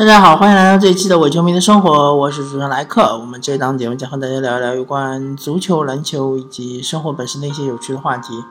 [0.00, 3.18] 大家好，欢迎来到这一期的伪球迷的生活，我是主持人莱克。
[3.18, 8.42] 我们这档节目将和大家聊一聊有关足球、篮球以及生活本身的一些有趣的话题。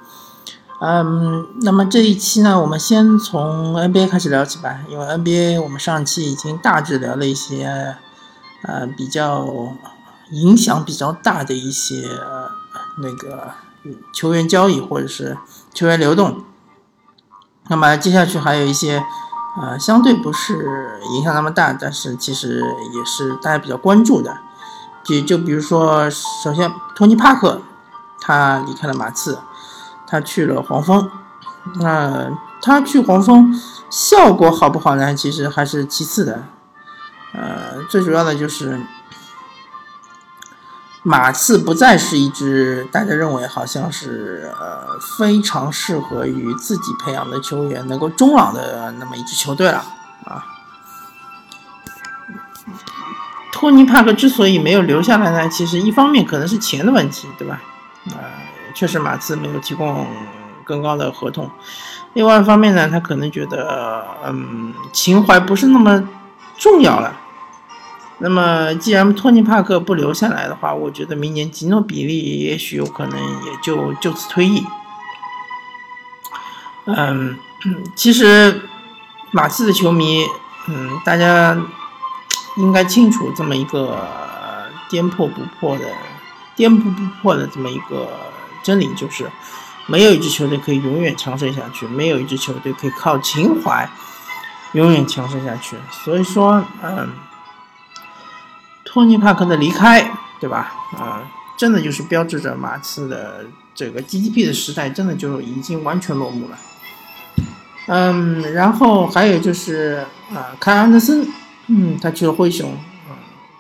[0.80, 7.96] 嗯，那么这一期呢，我们先从 NBA 开始聊起吧，因为 NBA 我们上期已经大致聊了一些，
[8.62, 9.48] 呃，比较
[10.30, 12.08] 影响比较大的一些
[13.02, 13.54] 那个
[14.14, 15.36] 球员交易或者是
[15.74, 16.44] 球员流动。
[17.70, 19.04] 那么接下去还有一些。
[19.62, 22.62] 呃，相对不是影响那么大，但是其实
[22.94, 24.38] 也是大家比较关注的。
[25.04, 27.62] 就就比如说，首先托尼·帕克
[28.22, 29.38] 他离开了马刺，
[30.08, 31.10] 他去了黄蜂。
[31.76, 32.30] 那
[32.62, 33.54] 他去黄蜂
[33.90, 35.14] 效果好不好呢？
[35.14, 36.44] 其实还是其次的。
[37.34, 38.80] 呃，最主要的就是。
[41.04, 49.84] 马刺不再是一支大家认为好像是呃非常适合于自己培养的球员能够终老的那么一支球队了
[50.26, 50.44] 啊。
[53.52, 57.62] 托尼·帕克之所以没有留下来呢，其实一方面可能是钱的问题，对吧？
[58.12, 58.18] 呃，
[58.74, 60.08] 确实马刺没有提供
[60.64, 61.50] 更高的合同。
[62.14, 66.08] 另外一方面呢，他可能觉得嗯情怀不是那么
[66.58, 67.19] 重要了。
[68.22, 74.62] 那么，既然托尼·帕克不留下来的话，我觉得明年吉诺比利也许有可能也就就此退役。
[76.86, 77.38] 嗯，
[77.96, 78.62] 其实
[79.32, 80.26] 马刺的球迷，
[80.68, 81.58] 嗯，大家
[82.58, 83.98] 应该清楚这么一个
[84.90, 85.86] 颠破不破的、
[86.58, 88.10] 颠扑不破的这么一个
[88.62, 89.32] 真理，就是
[89.86, 93.90] 没有一支球队可以永远强盛下去，没有一支球队可以靠情怀
[94.74, 95.78] 永远强盛下去。
[96.04, 97.10] 所以说，嗯。
[98.92, 100.02] 托尼·帕克的离开，
[100.40, 100.74] 对吧？
[100.98, 101.22] 啊，
[101.56, 103.46] 真的就是标志着马刺的
[103.76, 106.58] 这个 GDP 的时代，真的就已经完全落幕了。
[107.86, 111.28] 嗯，然后还有就是啊，凯安德森，
[111.68, 112.72] 嗯，他去了灰熊，
[113.08, 113.14] 啊，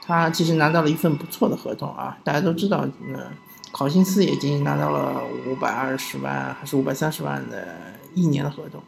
[0.03, 2.17] 他其实拿到了一份不错的合同啊。
[2.23, 2.79] 大家都知道，
[3.13, 3.27] 呃，
[3.71, 7.67] 考辛斯也已经拿到了五百二十万还是五百三十万的
[8.15, 8.81] 一年的合同，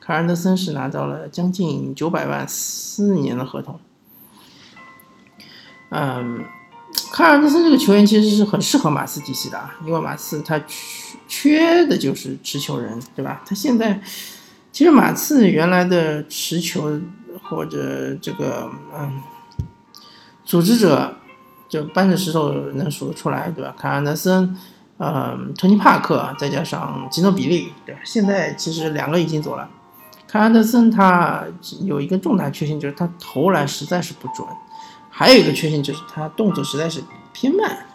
[0.00, 3.78] 凯安德森是拿到了将近九百万四年的合同。
[5.96, 6.44] 嗯，
[7.12, 13.42] 卡尔德森这个球员其实是很适合马刺体系的啊，因为马刺他缺缺的就是持球人，对吧？
[13.46, 14.00] 他现在
[14.72, 17.00] 其实马刺原来的持球
[17.44, 19.22] 或者这个嗯
[20.44, 21.16] 组织者
[21.68, 23.72] 就搬着石头能数得出来，对吧？
[23.78, 24.56] 卡尔德森，
[24.98, 28.00] 嗯，托尼帕克，再加上吉诺比利，对吧？
[28.04, 29.70] 现在其实两个已经走了，
[30.26, 31.44] 卡尔德森他
[31.82, 34.44] 有一个重大缺陷，就是他投篮实在是不准。
[35.16, 37.00] 还有一个缺陷就是他动作实在是
[37.32, 37.86] 偏慢，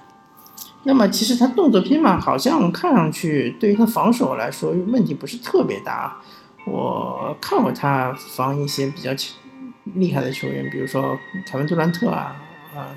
[0.84, 6.18] 那么其实他动作偏慢，好像看上去对于他防守来说问题不是特别大。
[6.66, 9.12] 我看过他防一些比较
[9.96, 12.38] 厉害的球员，比如说凯文杜兰特啊
[12.74, 12.96] 啊，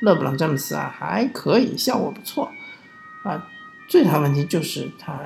[0.00, 2.48] 勒布朗詹姆斯啊，还可以，效果不错
[3.24, 3.46] 啊。
[3.86, 5.20] 最大问题就是他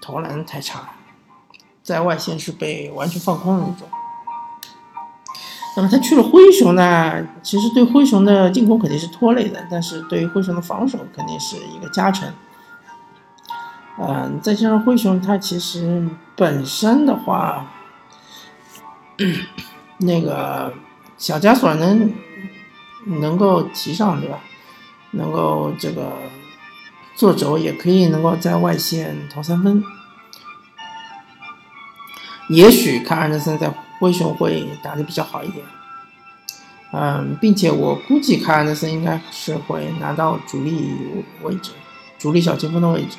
[0.00, 0.90] 投篮太差，
[1.84, 3.88] 在外线是被完全放空的那种。
[5.78, 7.24] 那么他去了灰熊呢？
[7.40, 12.28] 其实对灰熊的进攻肯定是拖累的，但是对于灰熊的防守肯定是一个加成。
[13.96, 17.70] 嗯，再加上灰熊它其实本身的话，
[19.98, 20.74] 那个
[21.16, 22.12] 小加索尔能
[23.20, 24.40] 能够提上对吧？
[25.12, 26.12] 能够这个
[27.14, 29.80] 做轴，也可以能够在外线投三分。
[32.48, 33.72] 也许看安德森在。
[33.98, 35.64] 灰熊会打得比较好一点，
[36.92, 40.90] 嗯，并且我估计卡尔德森应该是会拿到主力
[41.42, 41.72] 位置，
[42.18, 43.18] 主力小前锋的位置。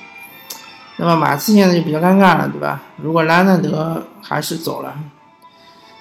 [0.98, 2.82] 那么马刺现在就比较尴尬了，对吧？
[2.98, 4.98] 如果拉纳德还是走了，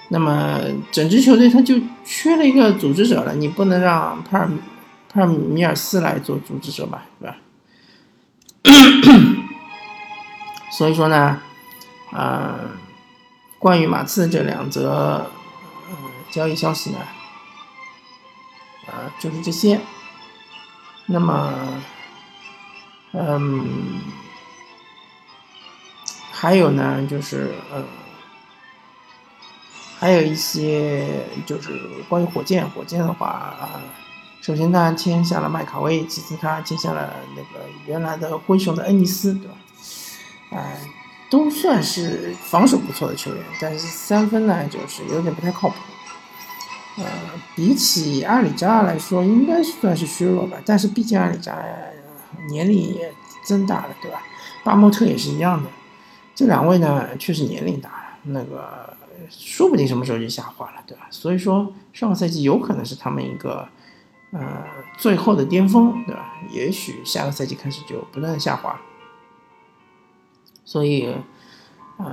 [0.09, 0.59] 那么
[0.91, 3.33] 整支球队他就缺了一个组织者了。
[3.35, 4.49] 你不能让帕尔
[5.11, 7.37] 帕尔米尔斯来做组织者吧，对吧？
[10.71, 11.39] 所以说呢，
[12.11, 12.59] 啊。
[13.59, 15.29] 关于马刺这两则
[15.89, 15.95] 嗯
[16.31, 16.99] 交易消息呢，
[18.87, 19.81] 啊就是这些。
[21.07, 21.53] 那么，
[23.11, 23.99] 嗯，
[26.31, 27.83] 还有呢，就是呃，
[29.99, 31.77] 还有一些就是
[32.07, 33.81] 关于火箭，火箭的话，
[34.39, 39.53] 首先他签下了麦卡威，其次他签下了那个原来的灰熊的恩尼斯，对吧？
[40.51, 40.79] 哎。
[41.29, 45.75] 都算是防守不错的球员，但是三分呢，就是有点不太靠谱。
[46.97, 47.05] 呃，
[47.55, 50.57] 比起阿里扎来说，应该算是削弱吧。
[50.65, 51.57] 但是毕竟阿里扎
[52.49, 54.21] 年龄也增大了，对吧？
[54.63, 55.69] 巴莫特也是一样的。
[56.35, 58.93] 这两位呢，确实年龄大了，那个
[59.29, 61.07] 说不定什么时候就下滑了，对吧？
[61.09, 63.67] 所以说上个赛季有可能是他们一个
[64.31, 64.63] 呃
[64.97, 66.33] 最后的巅峰，对吧？
[66.51, 68.77] 也许下个赛季开始就不断的下滑，
[70.69, 71.09] 所以
[71.97, 72.05] 嗯，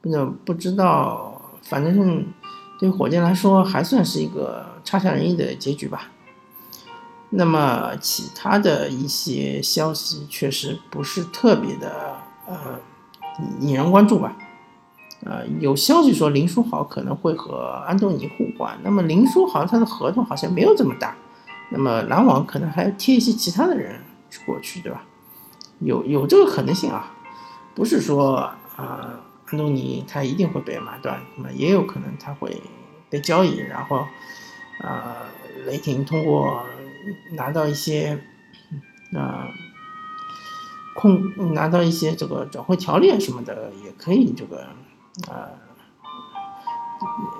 [0.00, 0.08] 不
[0.46, 2.24] 不知道，反正
[2.78, 6.08] 对火箭来说还算是一个差强人意的结局吧。
[7.28, 12.80] 那么其他的一些消息确实不是特别的呃
[13.60, 14.34] 引人关注吧。
[15.26, 18.78] 呃，有消息说林书豪可能会和安东尼互换。
[18.82, 21.14] 那么林书豪他的合同好像没有这么大，
[21.70, 24.00] 那么篮网可能还要贴一些其他的人
[24.46, 25.04] 过去，对吧？
[25.80, 27.12] 有有这个可能性啊，
[27.74, 28.36] 不是说
[28.76, 32.62] 啊安东尼他一定会被买断，那么也有可能他会
[33.08, 34.06] 被交易，然后
[34.82, 35.16] 啊
[35.66, 36.64] 雷霆通过
[37.32, 38.22] 拿到一些
[39.14, 39.48] 啊
[40.94, 44.66] 空拿到一些这个转会条例什么的，也可以这个。
[45.28, 45.50] 啊，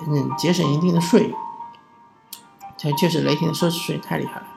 [0.07, 1.33] 嗯，节省一定的税，
[2.77, 4.47] 这确实雷霆的奢侈税太厉害了，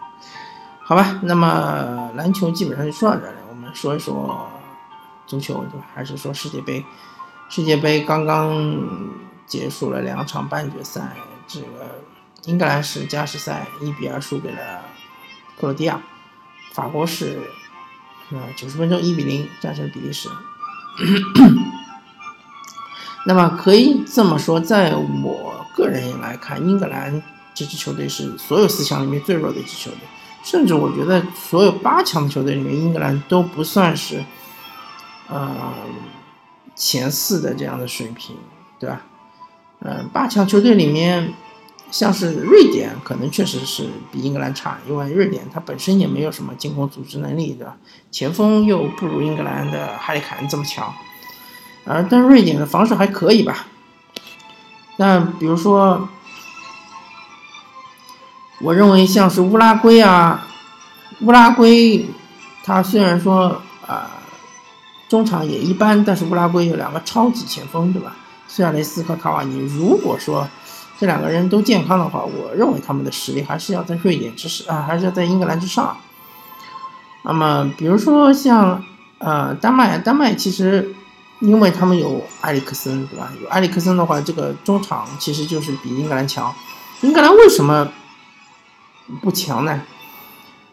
[0.82, 1.20] 好吧？
[1.22, 3.34] 那么篮球基本上就说到这了，
[3.74, 4.48] 说一说
[5.26, 5.86] 足球，对吧？
[5.94, 6.84] 还是说世界杯？
[7.50, 8.78] 世界杯刚刚
[9.46, 11.14] 结束了两场半决赛，
[11.46, 12.00] 这个
[12.46, 14.82] 英格兰是加时赛一比二输给了
[15.60, 16.00] 克罗地亚，
[16.72, 17.38] 法国是
[18.30, 20.30] 呃九十分钟一比零战胜比利时。
[23.26, 27.22] 那么可以这么说，在我个人来看，英格兰
[27.54, 30.00] 这支球队是所有四强里面最弱的一支球队，
[30.44, 34.22] 甚至我觉得所有八强的球队里面，英格兰都不算是，
[35.26, 35.72] 呃，
[36.76, 38.36] 前四的这样的水平，
[38.78, 39.00] 对吧？
[39.80, 41.32] 嗯，八强球队里面，
[41.90, 47.76] 像是瑞典，可能确实是比英格兰差，因为瑞典它本身也没有什么进攻组织能力，对吧？
[48.10, 50.92] 前锋又不如英格兰的哈里凯恩这么强。
[51.86, 53.66] 啊，但瑞典的防守还可以吧？
[54.96, 56.08] 但比如说，
[58.64, 60.46] 我认为像是乌拉圭啊，
[61.20, 62.08] 乌拉圭，
[62.64, 64.10] 他虽然说啊，
[65.06, 68.16] 中场也一般，但是乌拉圭有两个超级前锋，对吧？
[68.48, 69.58] 苏亚雷斯和卡瓦尼。
[69.76, 70.48] 如果说
[70.98, 75.94] 这两个人都健康的话，我认为他们的实力还是要在瑞典之上啊，还是要在英格兰之上。
[77.22, 78.82] 那么，比如说像
[79.18, 80.94] 呃丹麦，丹麦其实。
[81.40, 83.30] 因为他们有埃里克森，对吧？
[83.42, 86.54] 有埃里克森的话，这个中场其实就是比英格兰强。
[87.02, 87.86] 英格兰为什么
[89.20, 89.82] 不强呢？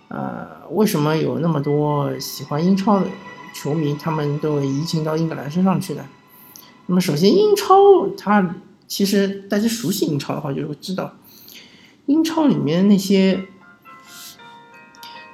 [0.08, 3.08] 呃，为什么有那么多喜欢英超的
[3.54, 6.06] 球迷，他们都移情到英格兰身上去呢？
[6.88, 8.56] 那么，首先，英超它
[8.88, 11.14] 其实大家熟悉英超的话，就会知道，
[12.06, 13.46] 英超里面那些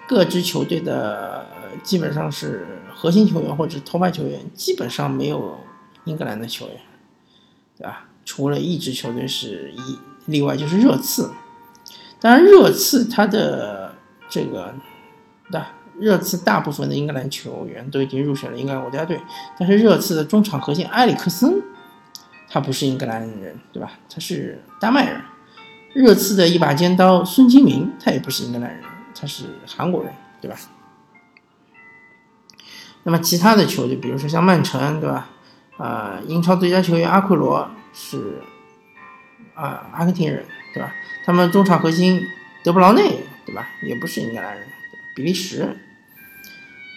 [0.08, 1.46] 各支球队的
[1.84, 2.68] 基本上是。
[3.00, 5.60] 核心球员或者头牌球员基本上没有
[6.06, 6.76] 英格兰的球员，
[7.78, 8.08] 对吧？
[8.26, 11.32] 除了一支球队是一例外，就是热刺。
[12.20, 13.96] 当然，热刺他的
[14.30, 14.74] 这个，
[15.52, 15.74] 对吧？
[16.00, 19.20] 热刺大部分的英格兰球员都已经入选了英格兰国家队，
[19.58, 21.62] 但是热刺的中场核心埃里克森，
[22.48, 23.94] 他不是英格兰人，对吧？
[24.10, 25.22] 他是丹麦人。
[25.94, 28.84] 热刺的一把尖刀孙兴民，他也不是英格兰人，
[29.20, 30.56] 他是韩国人，对吧？
[33.02, 35.30] 那么其他的球队，比如说像曼城，对吧？
[35.78, 38.40] 啊，英超最佳球员阿奎罗是
[39.56, 40.46] 啊，阿根廷人，
[40.78, 40.94] 对吧？
[41.26, 42.22] 他们中场核心
[42.64, 43.68] 德布劳内，对吧？
[43.82, 44.68] 也不是英格兰人，
[45.16, 45.76] 比利时。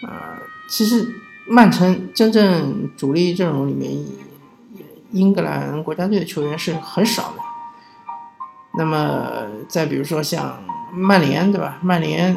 [0.07, 1.15] 啊，其实
[1.47, 3.91] 曼城真正主力阵容里面，
[5.13, 7.39] 英格兰国家队的球员是很少的。
[8.79, 11.79] 那么再比如说像曼联，对吧？
[11.83, 12.37] 曼联，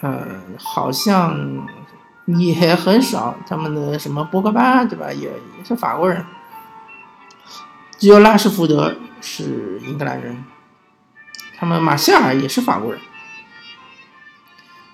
[0.00, 0.26] 呃，
[0.58, 1.66] 好像。
[2.26, 5.12] 也很少，他们的什么博格巴，对吧？
[5.12, 6.24] 也也是法国人，
[7.98, 10.44] 只有拉什福德是英格兰人，
[11.56, 13.00] 他们马夏尔也是法国人，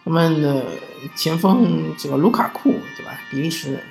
[0.05, 0.65] 他们的
[1.17, 3.11] 前锋这个卢卡库，对吧？
[3.29, 3.83] 比利时人，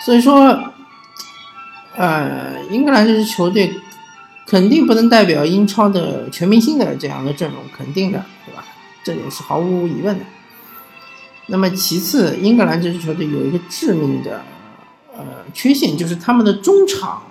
[0.00, 0.72] 所以说，
[1.96, 3.74] 呃，英格兰这支球队
[4.46, 8.64] 肯定不能代表英超的全明星的这样的阵容，肯定的，对吧？
[9.02, 10.24] 这点是毫无疑问的。
[11.46, 14.42] 那么其次，英格兰这支球队有一个致命的
[15.16, 17.22] 呃缺陷，就是他们的中场，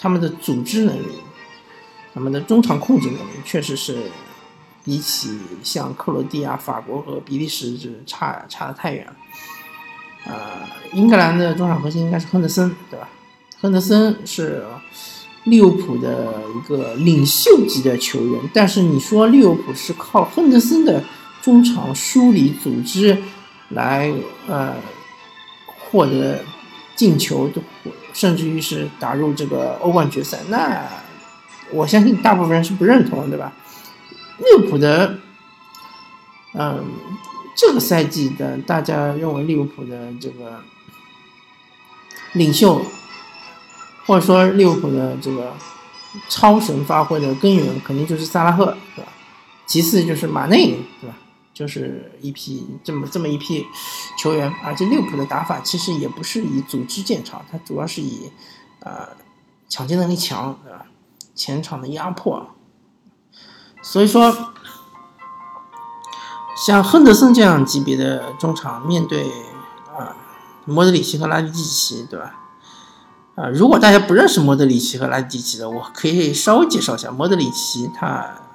[0.00, 1.18] 他们的组织能力，
[2.14, 4.10] 他们的中场控制能力，确实是
[4.82, 9.12] 比起像克罗地亚、法国和比利时这差差的太远了。
[10.24, 13.08] 呃，英格兰的中场核心应该是亨德森，对吧？
[13.60, 14.64] 亨德森是
[15.44, 21.04] 利物浦的一个领袖级的球员，但是你说利物浦是靠亨德森的
[21.42, 23.22] 中场梳理组织。
[23.70, 24.12] 来，
[24.48, 24.74] 呃，
[25.66, 26.42] 获得
[27.00, 27.50] 进球，
[28.12, 30.86] 甚至于是打入这个欧冠决赛，那
[31.72, 33.54] 我相信大部分人是不认同，对吧？
[34.36, 35.18] 利物浦的，
[36.52, 36.84] 嗯，
[37.56, 40.60] 这个赛季的大家认为利物浦的这个
[42.34, 42.82] 领袖，
[44.04, 45.54] 或者说利物浦的这个
[46.28, 49.10] 超神发挥的根源，肯定就是萨拉赫，对吧？
[49.64, 51.16] 其次就是马内，对吧？
[51.60, 53.66] 就是一批这么这么一批
[54.16, 58.32] 球员，而且利物浦的打法其实也不是以组织见长，它主要是以
[58.78, 59.08] 呃
[59.68, 60.86] 抢劫能力强，对吧？
[61.34, 62.46] 前场的压迫。
[63.82, 64.54] 所以说，
[66.66, 69.24] 像亨德森这样级别的中场，面对
[69.94, 70.16] 啊
[70.64, 72.40] 莫德里奇和拉蒂奇，对吧？
[73.34, 78.46] 啊，如果大家不认识莫德里奇和拉蒂奇的，我可以稍微介绍一下莫德里奇，他。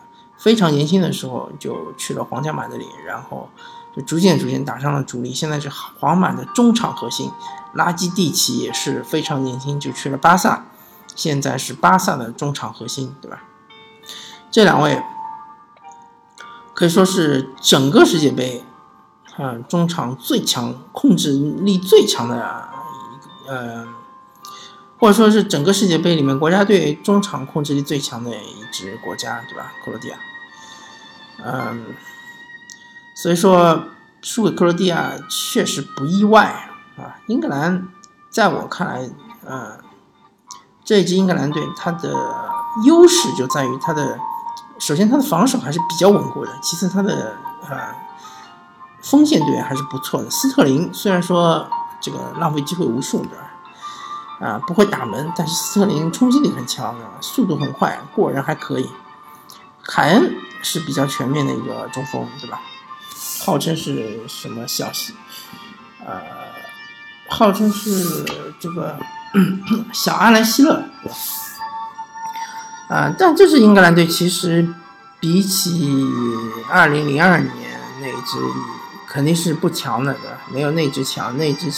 [0.45, 3.49] 非常年轻的时候就去了皇家马德里，然后
[3.95, 5.33] 就逐渐逐渐打上了主力。
[5.33, 7.31] 现在是皇马的中场核心，
[7.73, 10.67] 拉基蒂奇也是非常年轻就去了巴萨，
[11.15, 13.41] 现在是巴萨的中场核心，对吧？
[14.51, 15.01] 这两位
[16.75, 18.63] 可以说是整个世界杯，
[19.37, 22.69] 啊，中场最强、控制力最强的，
[23.47, 23.87] 呃，
[24.99, 29.73] 或者说是整个世界杯里面国家队中场控制力最强的一支国家，对吧？
[29.83, 30.15] 克罗地亚。
[31.43, 31.85] 嗯，
[33.15, 33.83] 所以说
[34.21, 37.17] 输给克罗地亚确实不意外啊。
[37.27, 37.87] 英格兰
[38.29, 39.09] 在我看来，
[39.45, 39.77] 呃，
[40.83, 42.13] 这支英格兰队它的
[42.85, 44.17] 优势就在于它的，
[44.79, 47.35] 首先它的防守还是比较稳固的，其次它的
[47.69, 47.77] 呃
[49.01, 50.29] 锋线队员还是不错的。
[50.29, 51.67] 斯特林虽然说
[52.01, 54.47] 这个浪费机会无数，对吧？
[54.47, 58.89] 啊，不会打门，但是斯特林冲击力很强，速度很快，过人还可以。
[59.83, 60.35] 凯恩。
[60.65, 62.59] 是比较全面的一个中锋，对吧？
[63.45, 65.13] 号称是什么消息？
[66.03, 66.19] 呃，
[67.29, 68.25] 号称是
[68.59, 68.97] 这个
[69.93, 71.15] 小阿兰希勒，对吧？
[72.89, 74.67] 啊，但这支英格兰队其实
[75.19, 75.95] 比起
[76.67, 78.39] 二零零二年那支
[79.07, 80.37] 肯定是不强的，对吧？
[80.51, 81.71] 没有那支强，那支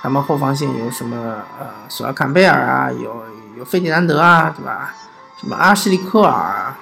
[0.00, 1.16] 他们后防线有什么？
[1.60, 3.26] 呃，索尔坎贝尔啊，有
[3.58, 4.94] 有费迪南德啊，对吧？
[5.38, 6.74] 什么阿什利科尔？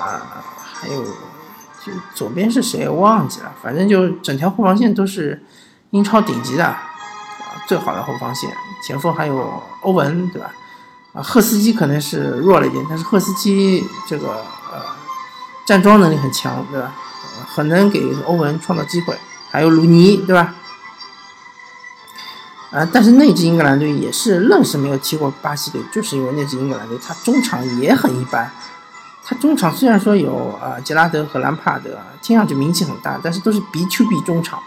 [0.00, 0.33] 啊，
[0.84, 5.42] 还有，就左边是谁忘记了，反正就整条后防线都是
[5.90, 6.78] 英超顶级的，啊，
[7.66, 8.50] 最好的后防线，
[8.86, 10.52] 前锋还有欧文，对吧？
[11.14, 14.82] 啊，赫斯基可能是弱了一点，但是赫斯基这个呃
[15.66, 16.94] 站桩能力很强，对吧？
[17.48, 19.16] 很能给欧文创造机会，
[19.50, 20.54] 还有鲁尼，对吧？
[22.72, 28.52] 啊，但是那支英格兰队也是愣是没有踢过巴西队，就是因为那支英格兰队他中场也很一般。
[29.34, 34.58] 中场虽然说有啊杰拉德和兰帕德，听上去名气很大，但是都是 B to B 中场，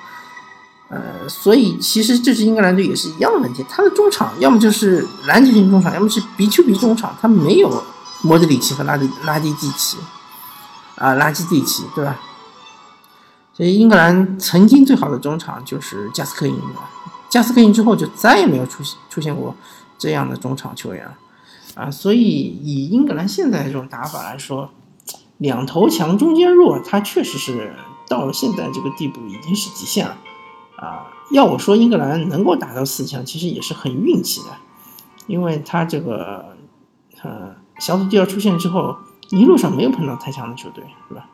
[0.90, 7.84] 呃，所以其实这支英格兰队也是一样的问题，他的中场要么就是篮球型中场，要么是 B to B 中场，他没有
[8.22, 9.98] 莫德里奇和拉蒂拉蒂蒂奇，
[10.96, 12.20] 啊，拉基蒂奇，对吧？
[13.54, 16.62] 所以英格兰曾经最好的中场就是加斯科因，
[17.28, 19.56] 加斯科因之后就再也没有出现出现过
[19.98, 21.14] 这样的中场球员了。
[21.78, 24.72] 啊，所以以英格兰现在这种打法来说，
[25.38, 27.76] 两头强中间弱，他确实是
[28.10, 30.18] 到了现在这个地步已经是极限了。
[30.78, 34.48] 啊，要我说英格兰能够打到四强，其实也是很运气的，
[35.28, 36.58] 因为他这个
[37.22, 38.96] 呃小组第二出现之后，
[39.30, 41.30] 一路上没有碰到太强的球队，是吧？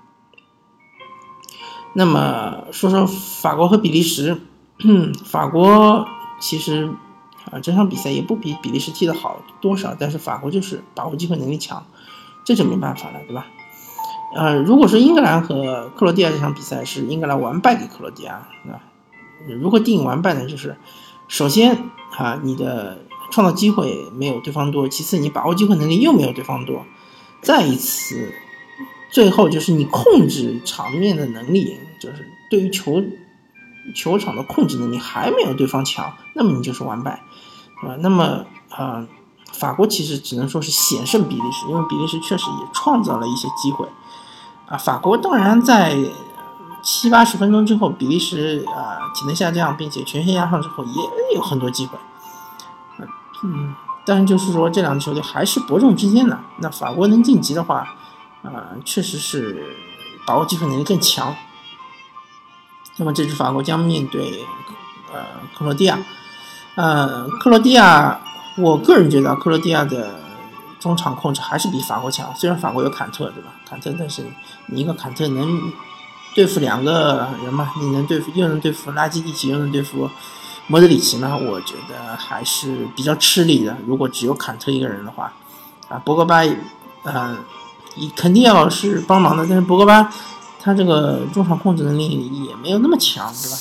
[1.93, 4.41] 那么说说法国和比利时，
[5.23, 6.05] 法国
[6.41, 6.91] 其实。
[7.53, 11.86] 啊，这场比赛也不比比利时踢得好多少，但是法国就是把握机会能力强，
[12.43, 13.45] 这就没办法了，对吧？
[14.36, 18.81] 呃，如果说英格兰和克罗地亚这场比赛是英格兰完败给克罗地亚，啊，
[19.48, 20.48] 如何定义完败呢？
[20.48, 20.75] 就是
[21.27, 22.98] 首先啊，你的
[23.31, 26.79] 创造机会没有对方多；其次，你把握机会能力又没有对方多；
[27.41, 28.33] 再一次，
[29.12, 33.03] 最后就是你控制场面的能力，就是对于球。
[33.93, 37.23] 球场的控制能力还没有对方强，那么你就是完败，
[37.81, 39.05] 啊，那么啊，
[39.51, 43.87] 法国其实只能说是险胜比利时，因为比利时确实也创造了一些机会，
[44.67, 45.97] 啊，法国当然在
[46.81, 51.97] 七八十分钟之后，比利时啊体能下降，并且全线压上之后，也有很多机会，
[53.43, 53.75] 嗯，
[54.05, 57.95] 但是就是说这两支球队还是伯仲之间的，那法国能晋级的话，
[58.43, 59.75] 啊，确实是
[60.25, 61.35] 把握机会能力更强。
[62.97, 64.45] 那么这支法国将面对
[65.12, 65.19] 呃
[65.57, 66.00] 克罗地亚，
[66.75, 68.19] 呃克罗地亚，
[68.57, 70.19] 我个人觉得克罗地亚的
[70.79, 72.33] 中场控制还是比法国强。
[72.35, 73.50] 虽然法国有坎特，对吧？
[73.67, 74.25] 坎特，但是
[74.67, 75.71] 你一个坎特能
[76.35, 77.71] 对付两个人嘛？
[77.79, 80.09] 你能对付又能对付拉基蒂奇，又能对付
[80.67, 83.75] 莫德里奇呢，我觉得还是比较吃力的。
[83.85, 85.33] 如果只有坎特一个人的话，
[85.89, 86.43] 啊，博格巴，
[87.03, 87.38] 呃，
[88.15, 90.12] 肯定要是帮忙的，但是博格巴
[90.63, 92.08] 他这个中场控制能力
[92.48, 93.58] 也没有那么强，对吧？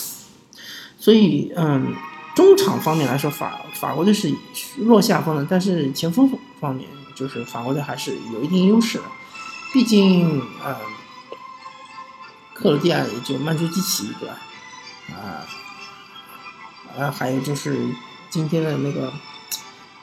[1.00, 1.92] 所以，嗯，
[2.36, 4.32] 中场方面来说，法法国队是
[4.76, 6.30] 落下风的，但是前锋
[6.60, 9.04] 方面，就是法国队还是有一定优势的。
[9.72, 10.76] 毕竟，呃，
[12.54, 14.36] 克罗地亚也就曼朱基奇，对吧？
[15.10, 15.42] 啊。
[16.96, 17.76] 啊，还有就是
[18.30, 19.12] 今天的那个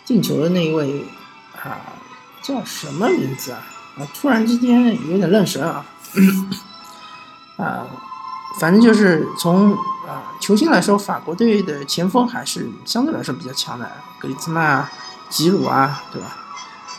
[0.04, 1.06] 进球的那一位
[1.56, 1.80] 啊，
[2.42, 3.64] 叫什么名字啊？
[3.98, 5.86] 啊，突然之间有点愣神啊！
[7.60, 7.86] 啊，
[8.60, 9.74] 反正就是从
[10.08, 14.92] 啊球星来说，法国队的前锋还是相对来说比较强的，格里兹曼啊、
[15.30, 16.38] 吉鲁啊，对吧？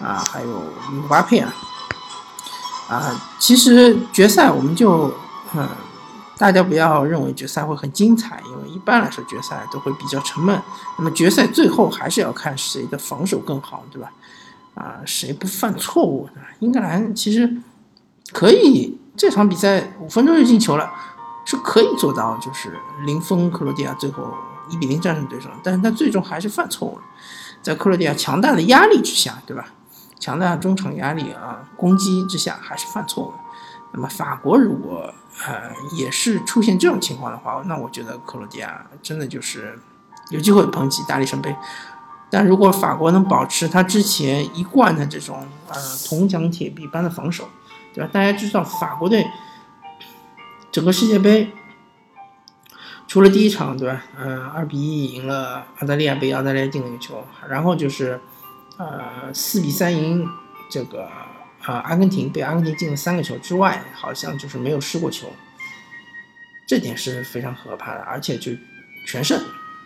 [0.01, 0.63] 啊，还有
[0.93, 1.53] 姆巴佩啊。
[2.89, 5.13] 啊，其实决赛我们就
[5.55, 5.69] 嗯。
[6.39, 10.59] 大家不要认为决赛会很精彩，因为一般来说决赛都会比较沉闷。
[10.97, 14.11] 那么决赛最后还是要看谁的防守更好，对吧？
[14.75, 16.31] 啊，谁不犯错误？
[16.61, 17.61] 英格兰其实
[18.33, 20.91] 可以这场比赛五分钟就进球了，
[21.45, 22.75] 是可以做到就是
[23.05, 24.33] 零封克罗地亚，最后
[24.71, 25.51] 一比零战胜对手。
[25.63, 27.03] 但是他最终还是犯错误了，
[27.61, 29.67] 在克罗地亚强大的压力之下，对吧？
[30.19, 33.35] 强大的中场压力啊，攻击之下还是犯错误。
[33.93, 35.13] 那么法国如果
[35.47, 39.79] 呃也是出现这种情况的话，那我觉得克罗地亚真的就是
[40.31, 41.55] 有机会捧起大力神杯。
[42.31, 45.77] 但如果法国能保持他之前一贯的这种呃
[46.09, 47.47] 铜墙铁壁般的防守，
[47.95, 48.11] 对吧？
[48.13, 49.27] 大家知道法国队
[50.73, 51.51] 整个世界杯
[53.07, 54.03] 除了第一场，对吧？
[54.19, 58.21] 嗯，二比一赢了澳大利亚，被澳大利亚进了一个球，然后就是
[58.77, 60.29] 呃四比三赢
[60.71, 61.09] 这个。
[61.63, 65.29] 啊，阿根廷被阿根廷进了三个球之外，好像就是没有失过球，
[66.67, 68.53] 这点是非常可怕的，而且就
[69.07, 69.39] 全胜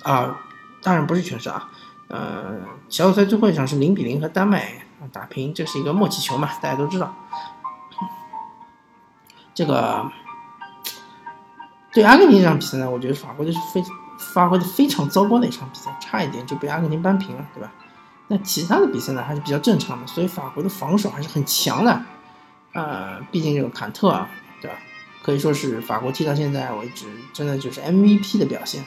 [0.05, 0.41] 啊，
[0.81, 1.69] 当然不是全胜啊，
[2.07, 7.13] 呃，小组赛最后一场是零比零和丹麦打平，这是一个默契球嘛，大家都知道。
[9.55, 10.11] 这个
[11.93, 13.83] 对阿根廷这场比赛呢，我觉得法国队是非
[14.19, 17.71] 发挥的非常糟糕的一场比赛，差一点就被阿根廷扳平了，对吧？
[18.27, 22.03] 那其他的比赛呢还是比较正常的，所以法国的防守还是很强的，
[22.73, 24.29] 呃，毕竟这个坎特啊，
[24.61, 24.77] 对吧？
[25.23, 28.85] 可以说是法国踢到现在为止，真的就是 MVP 的表现。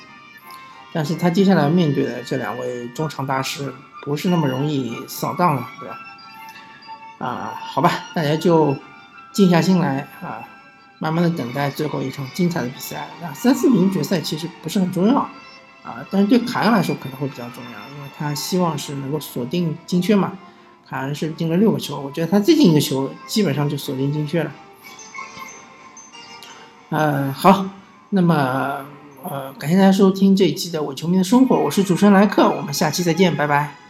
[0.93, 5.97] 但是他接下来面对的这两位中场大师，不是那么容易扫荡了，对吧？
[7.19, 8.75] 啊，好吧，大家就
[9.31, 10.41] 静下心来啊，
[10.99, 13.07] 慢慢的等待最后一场精彩的比赛。
[13.21, 15.29] 那三四名决赛其实不是很重要。
[15.83, 20.33] 啊，但是对凯恩来说可能会比较重要，因为他希望是能够锁定金靴嘛。
[20.85, 24.51] 凯恩是进了六个球，我觉得他最近一个球基本上就锁定金靴了。
[26.89, 27.65] 嗯，好，
[28.09, 28.85] 那么
[29.23, 33.86] 呃，感谢大家收听这一期的伪球迷的生活，我是主持人莱克，我们下期再见，拜拜。